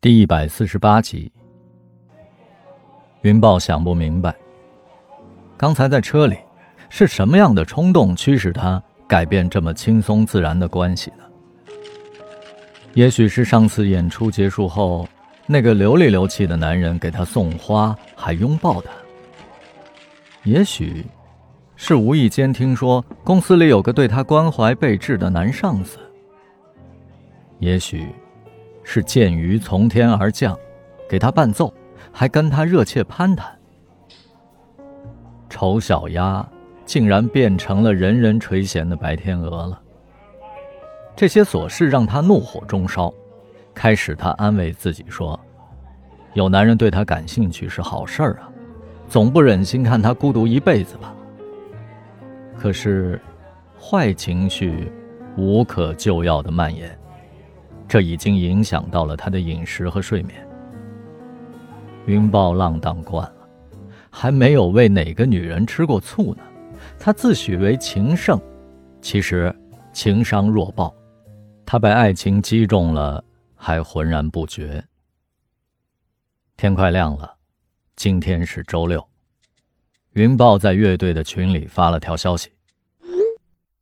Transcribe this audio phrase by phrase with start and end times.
[0.00, 1.32] 第一百四十八集，
[3.22, 4.32] 云豹想不明白，
[5.56, 6.36] 刚才在车里
[6.88, 11.24] 是什么样的冲动驱使他改变这么轻松自然的关系呢？
[12.94, 15.04] 也许是上次演出结束后，
[15.46, 18.92] 那个流里流气的男人给他送花还拥抱他；
[20.44, 21.04] 也许
[21.74, 25.98] 是无意间听说公司里有个对他关怀备至的男上司。
[27.58, 28.06] 也许，
[28.90, 30.58] 是剑鱼从天而降，
[31.06, 31.70] 给他伴奏，
[32.10, 33.46] 还跟他热切攀谈。
[35.50, 36.48] 丑小鸭
[36.86, 39.78] 竟然变成了人人垂涎的白天鹅了。
[41.14, 43.12] 这些琐事让他怒火中烧。
[43.74, 45.38] 开始，他安慰自己说
[46.32, 48.48] ：“有男人对他感兴趣是好事儿啊，
[49.06, 51.14] 总不忍心看他孤独一辈子吧。”
[52.56, 53.20] 可是，
[53.78, 54.90] 坏情绪
[55.36, 56.97] 无可救药的蔓延。
[57.88, 60.46] 这已经影响到了他的饮食和睡眠。
[62.06, 63.48] 云豹浪荡惯了，
[64.10, 66.42] 还没有为哪个女人吃过醋呢。
[66.98, 68.40] 他自诩为情圣，
[69.00, 69.54] 其实
[69.92, 70.94] 情商弱爆。
[71.64, 73.22] 他被爱情击中了，
[73.54, 74.82] 还浑然不觉。
[76.56, 77.36] 天快亮了，
[77.96, 79.06] 今天是周六。
[80.12, 82.50] 云豹在乐队的群里发了条消息：“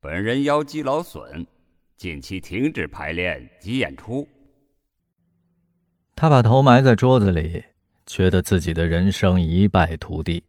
[0.00, 1.46] 本人腰肌劳损。”
[2.00, 4.26] 近期停止排练及演出。
[6.16, 7.62] 他把头埋在桌子里，
[8.06, 10.42] 觉得自己的人生一败涂地。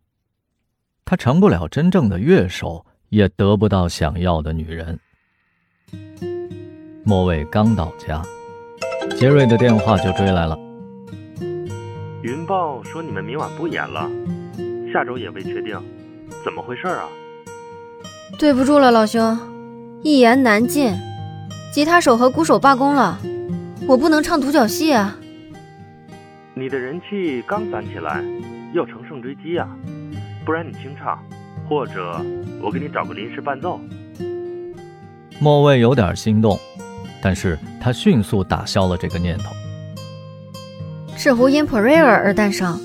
[1.04, 4.98] 他成不了真正的乐手，也得不到想要的女人。
[7.04, 8.24] 莫蔚刚到家，
[9.18, 10.58] 杰瑞的电话就追来了。
[12.22, 14.10] 云豹说你们明晚不演了，
[14.94, 15.78] 下周也未确定，
[16.46, 17.10] 怎么回事啊？
[18.40, 19.38] 对不住了，老兄，
[20.02, 20.94] 一言难尽。
[21.72, 23.18] 吉他手和鼓手罢工了，
[23.88, 25.16] 我不能唱独角戏啊！
[26.54, 28.22] 你的人气刚攒起来，
[28.74, 29.70] 要乘胜追击啊！
[30.46, 31.18] 不然你清唱，
[31.70, 32.22] 或者
[32.62, 33.80] 我给你找个临时伴奏。
[35.40, 36.60] 莫蔚有点心动，
[37.22, 39.52] 但是他迅速打消了这个念头。
[41.16, 42.78] 是胡因 Prayer 而诞生，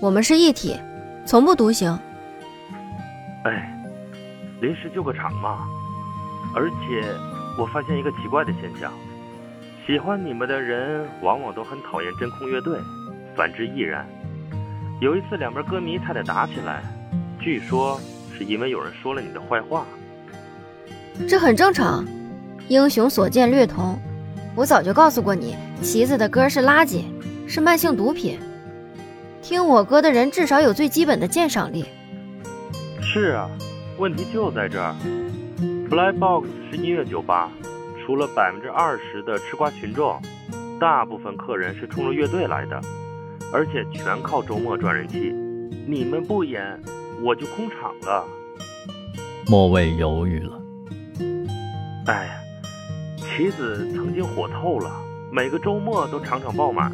[0.00, 0.76] 我们是一体，
[1.24, 1.96] 从不独行。
[3.44, 3.72] 哎，
[4.60, 5.60] 临时救个场嘛，
[6.56, 7.06] 而且。
[7.58, 8.92] 我发现一个奇怪的现象，
[9.86, 12.78] 喜欢你们的人往往都很讨厌真空乐队，
[13.36, 14.06] 反之亦然。
[15.00, 16.82] 有一次两边歌迷差点打起来，
[17.40, 18.00] 据说
[18.36, 19.84] 是因为有人说了你的坏话。
[21.28, 22.06] 这很正常，
[22.68, 24.00] 英雄所见略同。
[24.54, 27.04] 我早就告诉过你，旗子的歌是垃圾，
[27.46, 28.38] 是慢性毒品。
[29.42, 31.84] 听我歌的人至少有最基本的鉴赏力。
[33.02, 33.50] 是啊，
[33.98, 34.94] 问题就在这儿。
[35.92, 37.52] Black Box 是音乐酒吧，
[38.00, 40.18] 除了百分之二十的吃瓜群众，
[40.80, 42.80] 大部分客人是冲着乐队来的，
[43.52, 45.34] 而且全靠周末赚人气。
[45.86, 46.80] 你们不演，
[47.22, 48.26] 我就空场了。
[49.46, 50.62] 莫蔚犹豫了。
[52.06, 52.40] 哎，
[53.18, 54.90] 棋子曾经火透了，
[55.30, 56.90] 每个周末都场场爆满。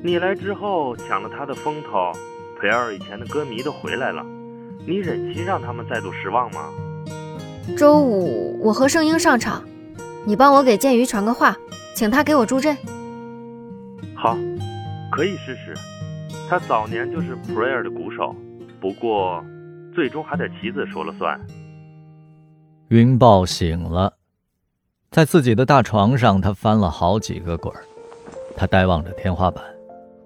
[0.00, 2.12] 你来之后抢了他的风头，
[2.60, 4.24] 培尔以前的歌迷都回来了，
[4.86, 6.72] 你忍心让他们再度失望吗？
[7.74, 9.62] 周五我和圣婴上场，
[10.24, 11.56] 你帮我给剑鱼传个话，
[11.94, 12.76] 请他给我助阵。
[14.14, 14.36] 好，
[15.10, 15.74] 可以试试。
[16.48, 18.34] 他早年就是 Prayer 的鼓手，
[18.80, 19.44] 不过
[19.94, 21.38] 最终还得棋子说了算。
[22.88, 24.14] 云豹醒了，
[25.10, 27.82] 在自己的大床上，他翻了好几个滚儿。
[28.56, 29.62] 他呆望着天花板，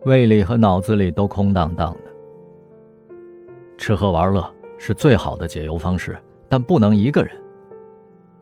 [0.05, 3.15] 胃里和脑子里都空荡荡的。
[3.78, 6.17] 吃喝玩乐是最好的解忧方式。
[6.50, 7.31] 但不能一个人。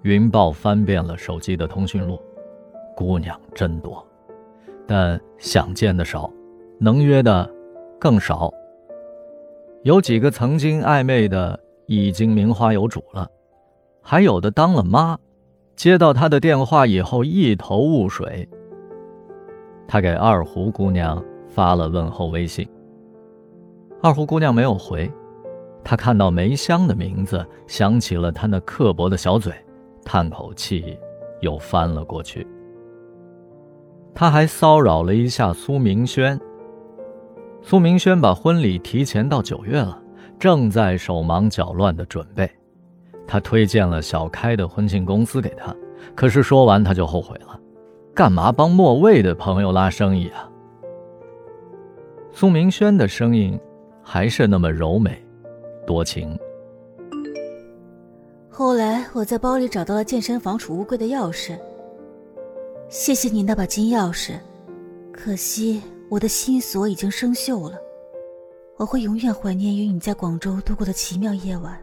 [0.03, 2.19] 云豹翻遍了手机的通讯录，
[2.97, 4.05] 姑娘真多，
[4.87, 6.31] 但想见的少，
[6.79, 7.49] 能约的
[7.99, 8.51] 更少。
[9.83, 13.29] 有几个曾经暧昧的已经名花有主了，
[14.01, 15.19] 还有的当了妈，
[15.77, 18.49] 接到他的电话以后一头雾水。
[19.87, 22.67] 他给二胡姑娘发了问候微信，
[24.03, 25.11] 二胡姑娘没有回。
[25.88, 29.50] 他看到梅香的名字，想起了他那刻薄的小嘴，
[30.05, 30.99] 叹口气，
[31.40, 32.46] 又翻了过去。
[34.14, 36.38] 他还骚扰了一下苏明轩。
[37.62, 39.99] 苏明轩把婚礼提前到九月了，
[40.38, 42.46] 正在手忙脚乱的准备。
[43.26, 45.75] 他推荐了小开的婚庆公司给他，
[46.14, 47.58] 可是说完他就后悔了，
[48.14, 50.50] 干嘛帮莫蔚的朋友拉生意啊？
[52.31, 53.58] 苏明轩的声音
[54.02, 55.19] 还是那么柔美。
[55.88, 56.38] 多情。
[58.50, 61.58] 后来我在包里找到了健身房储物柜的钥匙。
[62.90, 64.38] 谢谢你那把金钥匙，
[65.11, 65.81] 可惜
[66.11, 67.79] 我的心锁已经生锈了。
[68.76, 71.81] 我会永远怀念与你在广州度过的奇妙夜晚。